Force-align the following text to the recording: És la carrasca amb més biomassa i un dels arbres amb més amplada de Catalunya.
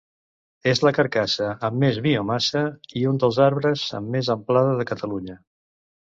És 0.69 0.79
la 0.85 0.91
carrasca 0.97 1.49
amb 1.67 1.75
més 1.83 1.99
biomassa 2.05 2.63
i 3.01 3.03
un 3.11 3.19
dels 3.25 3.37
arbres 3.49 3.83
amb 3.99 4.13
més 4.17 4.31
amplada 4.37 4.73
de 4.81 4.87
Catalunya. 4.93 5.37